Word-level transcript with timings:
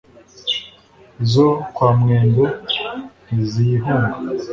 izo 1.23 1.47
kwa 1.73 1.89
mwendo 1.99 2.45
ntiziyihunga 3.25 4.15